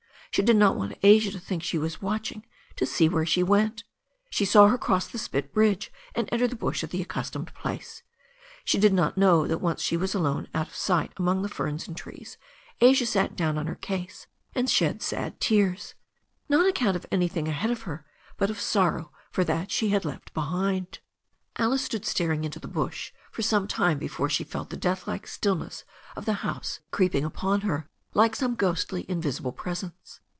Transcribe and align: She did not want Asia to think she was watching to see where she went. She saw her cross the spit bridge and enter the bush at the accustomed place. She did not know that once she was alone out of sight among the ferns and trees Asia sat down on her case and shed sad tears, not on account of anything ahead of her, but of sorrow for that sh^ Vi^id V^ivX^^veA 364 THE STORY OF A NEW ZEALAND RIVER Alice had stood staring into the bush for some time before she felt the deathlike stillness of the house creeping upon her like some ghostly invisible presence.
She 0.33 0.41
did 0.41 0.55
not 0.55 0.77
want 0.77 0.97
Asia 1.03 1.29
to 1.31 1.41
think 1.41 1.61
she 1.61 1.77
was 1.77 2.01
watching 2.01 2.45
to 2.77 2.85
see 2.85 3.09
where 3.09 3.25
she 3.25 3.43
went. 3.43 3.83
She 4.29 4.45
saw 4.45 4.69
her 4.69 4.77
cross 4.77 5.05
the 5.05 5.17
spit 5.17 5.53
bridge 5.53 5.91
and 6.15 6.29
enter 6.31 6.47
the 6.47 6.55
bush 6.55 6.85
at 6.85 6.91
the 6.91 7.01
accustomed 7.01 7.53
place. 7.53 8.01
She 8.63 8.77
did 8.79 8.93
not 8.93 9.17
know 9.17 9.45
that 9.45 9.57
once 9.57 9.81
she 9.81 9.97
was 9.97 10.15
alone 10.15 10.47
out 10.53 10.69
of 10.69 10.73
sight 10.73 11.11
among 11.17 11.41
the 11.41 11.49
ferns 11.49 11.85
and 11.85 11.97
trees 11.97 12.37
Asia 12.79 13.05
sat 13.05 13.35
down 13.35 13.57
on 13.57 13.67
her 13.67 13.75
case 13.75 14.27
and 14.55 14.69
shed 14.69 15.01
sad 15.01 15.41
tears, 15.41 15.95
not 16.47 16.61
on 16.61 16.65
account 16.67 16.95
of 16.95 17.05
anything 17.11 17.49
ahead 17.49 17.69
of 17.69 17.81
her, 17.81 18.05
but 18.37 18.49
of 18.49 18.57
sorrow 18.57 19.11
for 19.31 19.43
that 19.43 19.67
sh^ 19.67 19.89
Vi^id 19.89 19.91
V^ivX^^veA 19.91 20.01
364 20.01 20.15
THE 20.15 20.15
STORY 20.15 20.15
OF 20.15 20.15
A 20.15 20.15
NEW 20.15 20.47
ZEALAND 20.47 20.99
RIVER 21.65 21.71
Alice 21.71 21.81
had 21.83 21.89
stood 21.89 22.05
staring 22.05 22.43
into 22.45 22.59
the 22.59 22.67
bush 22.69 23.11
for 23.33 23.41
some 23.41 23.67
time 23.67 23.99
before 23.99 24.29
she 24.29 24.45
felt 24.45 24.69
the 24.69 24.77
deathlike 24.77 25.27
stillness 25.27 25.83
of 26.15 26.23
the 26.23 26.45
house 26.47 26.79
creeping 26.91 27.25
upon 27.25 27.61
her 27.67 27.89
like 28.13 28.35
some 28.35 28.55
ghostly 28.55 29.05
invisible 29.09 29.53
presence. 29.53 30.19